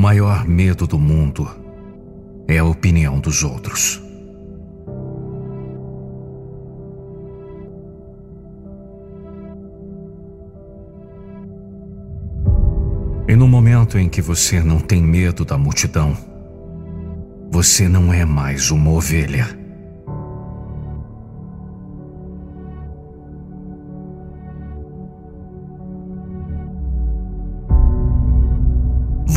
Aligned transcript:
Maior 0.00 0.48
medo 0.48 0.86
do 0.86 0.98
mundo 0.98 1.46
é 2.48 2.56
a 2.56 2.64
opinião 2.64 3.20
dos 3.20 3.44
outros. 3.44 4.02
E 13.28 13.36
no 13.36 13.46
momento 13.46 13.98
em 13.98 14.08
que 14.08 14.22
você 14.22 14.62
não 14.62 14.80
tem 14.80 15.02
medo 15.02 15.44
da 15.44 15.58
multidão, 15.58 16.16
você 17.50 17.86
não 17.86 18.10
é 18.10 18.24
mais 18.24 18.70
uma 18.70 18.90
ovelha. 18.92 19.59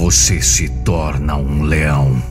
Você 0.03 0.41
se 0.41 0.67
torna 0.67 1.37
um 1.37 1.61
leão. 1.61 2.21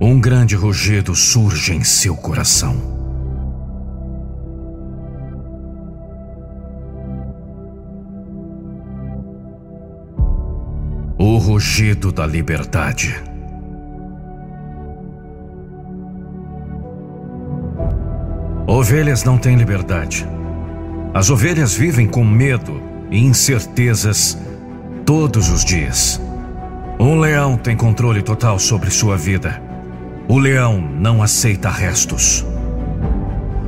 Um 0.00 0.18
grande 0.18 0.56
rugido 0.56 1.14
surge 1.14 1.74
em 1.74 1.84
seu 1.84 2.16
coração. 2.16 2.74
O 11.18 11.36
rugido 11.36 12.10
da 12.10 12.26
liberdade. 12.26 13.22
Ovelhas 18.66 19.22
não 19.22 19.36
têm 19.36 19.56
liberdade. 19.56 20.26
As 21.12 21.28
ovelhas 21.28 21.74
vivem 21.74 22.08
com 22.08 22.24
medo 22.24 22.80
e 23.10 23.18
incertezas 23.18 24.38
todos 25.04 25.50
os 25.50 25.62
dias. 25.62 26.18
Um 27.04 27.18
leão 27.18 27.58
tem 27.58 27.76
controle 27.76 28.22
total 28.22 28.58
sobre 28.58 28.90
sua 28.90 29.14
vida. 29.14 29.62
O 30.26 30.38
leão 30.38 30.80
não 30.80 31.22
aceita 31.22 31.68
restos. 31.68 32.46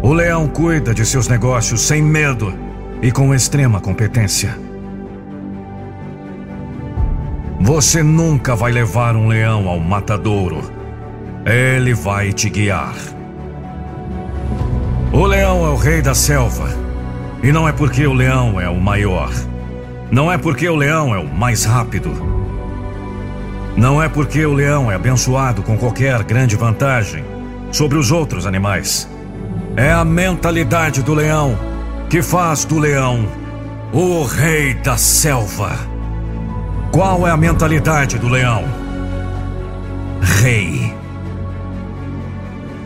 O 0.00 0.14
leão 0.14 0.48
cuida 0.48 0.94
de 0.94 1.04
seus 1.04 1.28
negócios 1.28 1.82
sem 1.82 2.00
medo 2.00 2.54
e 3.02 3.12
com 3.12 3.34
extrema 3.34 3.78
competência. 3.78 4.58
Você 7.60 8.02
nunca 8.02 8.56
vai 8.56 8.72
levar 8.72 9.14
um 9.14 9.28
leão 9.28 9.68
ao 9.68 9.78
matadouro. 9.80 10.72
Ele 11.44 11.92
vai 11.92 12.32
te 12.32 12.48
guiar. 12.48 12.96
O 15.12 15.26
leão 15.26 15.66
é 15.66 15.68
o 15.68 15.76
rei 15.76 16.00
da 16.00 16.14
selva. 16.14 16.70
E 17.42 17.52
não 17.52 17.68
é 17.68 17.72
porque 17.72 18.06
o 18.06 18.14
leão 18.14 18.58
é 18.58 18.70
o 18.70 18.80
maior. 18.80 19.30
Não 20.10 20.32
é 20.32 20.38
porque 20.38 20.66
o 20.66 20.74
leão 20.74 21.14
é 21.14 21.18
o 21.18 21.28
mais 21.28 21.66
rápido. 21.66 22.45
Não 23.76 24.02
é 24.02 24.08
porque 24.08 24.44
o 24.46 24.54
leão 24.54 24.90
é 24.90 24.94
abençoado 24.94 25.62
com 25.62 25.76
qualquer 25.76 26.22
grande 26.24 26.56
vantagem 26.56 27.22
sobre 27.70 27.98
os 27.98 28.10
outros 28.10 28.46
animais. 28.46 29.06
É 29.76 29.92
a 29.92 30.02
mentalidade 30.02 31.02
do 31.02 31.12
leão 31.12 31.58
que 32.08 32.22
faz 32.22 32.64
do 32.64 32.78
leão 32.78 33.28
o 33.92 34.24
rei 34.24 34.72
da 34.74 34.96
selva. 34.96 35.76
Qual 36.90 37.26
é 37.26 37.30
a 37.30 37.36
mentalidade 37.36 38.18
do 38.18 38.28
leão? 38.28 38.64
Rei. 40.22 40.94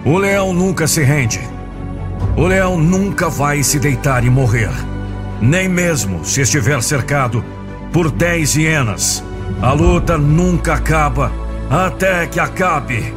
O 0.05 0.19
leão 0.19 0.53
nunca 0.53 0.89
se 0.89 1.03
rende. 1.03 1.41
O 2.37 2.47
leão 2.47 2.79
nunca 2.79 3.29
vai 3.29 3.63
se 3.63 3.79
deitar 3.79 4.25
e 4.25 4.31
morrer. 4.31 4.71
Nem 5.41 5.69
mesmo 5.69 6.25
se 6.25 6.41
estiver 6.41 6.83
cercado 6.83 7.45
por 7.93 8.11
dez 8.11 8.57
hienas. 8.57 9.23
A 9.63 9.73
luta 9.73 10.17
nunca 10.17 10.75
acaba 10.75 11.31
até 11.69 12.27
que 12.27 12.41
acabe. 12.41 13.15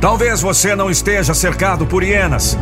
Talvez 0.00 0.40
você 0.40 0.74
não 0.74 0.90
esteja 0.90 1.34
cercado 1.34 1.86
por 1.86 2.02
hienas. 2.02 2.56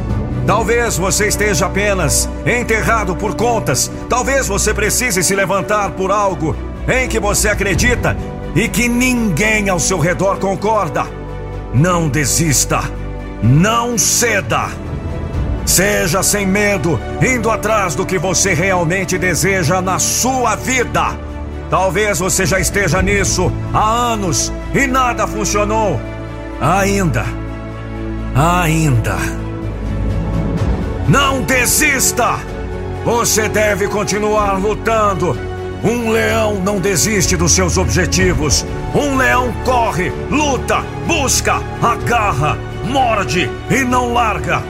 Talvez 0.46 0.96
você 0.96 1.28
esteja 1.28 1.66
apenas 1.66 2.28
enterrado 2.46 3.14
por 3.16 3.34
contas. 3.34 3.90
Talvez 4.08 4.46
você 4.48 4.72
precise 4.72 5.22
se 5.22 5.34
levantar 5.34 5.90
por 5.90 6.10
algo 6.10 6.56
em 6.88 7.08
que 7.08 7.18
você 7.18 7.48
acredita 7.48 8.16
e 8.54 8.68
que 8.68 8.88
ninguém 8.88 9.68
ao 9.68 9.78
seu 9.78 9.98
redor 9.98 10.38
concorda. 10.38 11.04
Não 11.74 12.08
desista. 12.08 12.80
Não 13.42 13.98
ceda. 13.98 14.68
Seja 15.66 16.22
sem 16.22 16.46
medo, 16.46 16.98
indo 17.20 17.50
atrás 17.50 17.94
do 17.94 18.06
que 18.06 18.18
você 18.18 18.54
realmente 18.54 19.18
deseja 19.18 19.82
na 19.82 19.98
sua 19.98 20.54
vida. 20.54 21.25
Talvez 21.70 22.20
você 22.20 22.46
já 22.46 22.60
esteja 22.60 23.02
nisso 23.02 23.52
há 23.74 24.12
anos 24.12 24.52
e 24.72 24.86
nada 24.86 25.26
funcionou. 25.26 26.00
Ainda. 26.60 27.24
Ainda. 28.34 29.16
Não 31.08 31.42
desista! 31.42 32.38
Você 33.04 33.48
deve 33.48 33.88
continuar 33.88 34.58
lutando. 34.58 35.38
Um 35.84 36.10
leão 36.10 36.56
não 36.56 36.80
desiste 36.80 37.36
dos 37.36 37.52
seus 37.52 37.76
objetivos. 37.76 38.64
Um 38.94 39.16
leão 39.16 39.52
corre, 39.64 40.10
luta, 40.30 40.82
busca, 41.06 41.60
agarra, 41.80 42.58
morde 42.84 43.50
e 43.70 43.84
não 43.84 44.12
larga. 44.12 44.62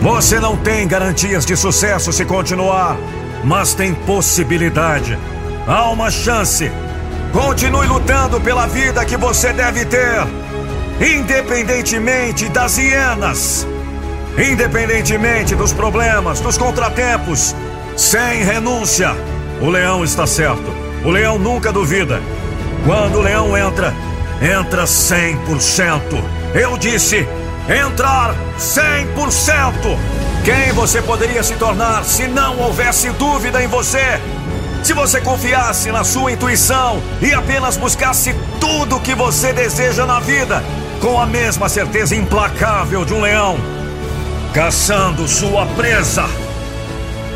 Você 0.00 0.40
não 0.40 0.56
tem 0.56 0.86
garantias 0.86 1.46
de 1.46 1.56
sucesso 1.56 2.12
se 2.12 2.24
continuar, 2.24 2.96
mas 3.44 3.74
tem 3.74 3.94
possibilidade. 3.94 5.16
Há 5.66 5.90
uma 5.90 6.12
chance. 6.12 6.70
Continue 7.32 7.88
lutando 7.88 8.40
pela 8.40 8.68
vida 8.68 9.04
que 9.04 9.16
você 9.16 9.52
deve 9.52 9.84
ter, 9.84 10.24
independentemente 11.00 12.48
das 12.48 12.78
hienas, 12.78 13.66
independentemente 14.38 15.56
dos 15.56 15.72
problemas, 15.72 16.38
dos 16.38 16.56
contratempos, 16.56 17.52
sem 17.96 18.44
renúncia. 18.44 19.10
O 19.60 19.68
leão 19.68 20.04
está 20.04 20.24
certo. 20.24 20.72
O 21.04 21.10
leão 21.10 21.36
nunca 21.36 21.72
duvida. 21.72 22.22
Quando 22.84 23.18
o 23.18 23.22
leão 23.22 23.58
entra, 23.58 23.92
entra 24.40 24.84
100%. 24.84 26.00
Eu 26.54 26.78
disse 26.78 27.26
entrar 27.68 28.36
100%. 28.56 29.98
Quem 30.44 30.72
você 30.74 31.02
poderia 31.02 31.42
se 31.42 31.54
tornar 31.54 32.04
se 32.04 32.28
não 32.28 32.56
houvesse 32.60 33.10
dúvida 33.10 33.60
em 33.60 33.66
você? 33.66 34.20
Se 34.86 34.92
você 34.92 35.20
confiasse 35.20 35.90
na 35.90 36.04
sua 36.04 36.30
intuição 36.30 37.02
e 37.20 37.34
apenas 37.34 37.76
buscasse 37.76 38.32
tudo 38.60 38.94
o 38.94 39.00
que 39.00 39.16
você 39.16 39.52
deseja 39.52 40.06
na 40.06 40.20
vida, 40.20 40.62
com 41.00 41.20
a 41.20 41.26
mesma 41.26 41.68
certeza 41.68 42.14
implacável 42.14 43.04
de 43.04 43.12
um 43.12 43.20
leão, 43.20 43.58
caçando 44.54 45.26
sua 45.26 45.66
presa. 45.66 46.26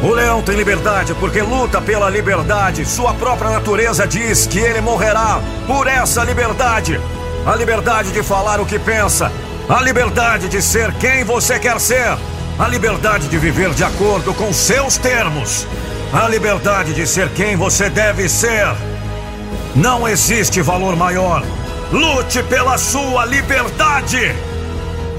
O 0.00 0.12
leão 0.12 0.40
tem 0.42 0.54
liberdade 0.54 1.12
porque 1.14 1.42
luta 1.42 1.80
pela 1.80 2.08
liberdade. 2.08 2.86
Sua 2.86 3.14
própria 3.14 3.50
natureza 3.50 4.06
diz 4.06 4.46
que 4.46 4.60
ele 4.60 4.80
morrerá 4.80 5.40
por 5.66 5.88
essa 5.88 6.22
liberdade. 6.22 7.00
A 7.44 7.56
liberdade 7.56 8.12
de 8.12 8.22
falar 8.22 8.60
o 8.60 8.64
que 8.64 8.78
pensa, 8.78 9.32
a 9.68 9.82
liberdade 9.82 10.48
de 10.48 10.62
ser 10.62 10.92
quem 11.00 11.24
você 11.24 11.58
quer 11.58 11.80
ser, 11.80 12.16
a 12.56 12.68
liberdade 12.68 13.26
de 13.26 13.38
viver 13.38 13.70
de 13.70 13.82
acordo 13.82 14.32
com 14.34 14.52
seus 14.52 14.96
termos. 14.96 15.66
A 16.12 16.28
liberdade 16.28 16.92
de 16.92 17.06
ser 17.06 17.28
quem 17.30 17.54
você 17.54 17.88
deve 17.88 18.28
ser. 18.28 18.66
Não 19.76 20.08
existe 20.08 20.60
valor 20.60 20.96
maior. 20.96 21.44
Lute 21.92 22.42
pela 22.42 22.76
sua 22.76 23.24
liberdade. 23.24 24.34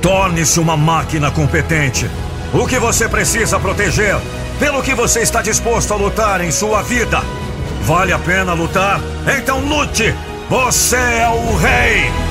Torne-se 0.01 0.59
uma 0.59 0.75
máquina 0.75 1.31
competente. 1.31 2.09
O 2.53 2.67
que 2.67 2.77
você 2.77 3.07
precisa 3.07 3.57
proteger, 3.57 4.17
pelo 4.59 4.83
que 4.83 4.93
você 4.93 5.21
está 5.21 5.41
disposto 5.41 5.93
a 5.93 5.95
lutar 5.95 6.41
em 6.41 6.51
sua 6.51 6.81
vida. 6.81 7.21
Vale 7.83 8.11
a 8.11 8.19
pena 8.19 8.53
lutar? 8.53 8.99
Então 9.37 9.61
lute! 9.61 10.13
Você 10.49 10.97
é 10.97 11.29
o 11.29 11.55
rei! 11.55 12.30